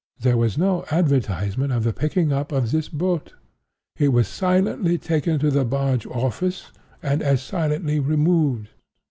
There 0.19 0.35
was 0.35 0.57
no 0.57 0.83
advertisement 0.89 1.71
of 1.71 1.83
the 1.83 1.93
picking 1.93 2.33
up 2.33 2.51
of 2.51 2.71
this 2.71 2.89
boat. 2.89 3.33
It 3.99 4.07
was 4.07 4.27
silently 4.27 4.97
taken 4.97 5.37
to 5.37 5.51
the 5.51 5.63
barge 5.63 6.07
office, 6.07 6.71
and 7.03 7.21
as 7.21 7.39
silently 7.43 7.99
removed. 7.99 8.69